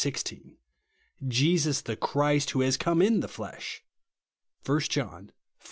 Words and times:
IC); 0.03 0.33
"Jesus 1.27 1.81
the 1.81 1.95
Christ, 1.95 2.49
who 2.49 2.61
has 2.61 2.75
come 2.75 3.03
in 3.03 3.19
the 3.19 3.27
flesh" 3.27 3.83
(1 4.65 4.79
John 4.89 5.25
iv. 5.25 5.31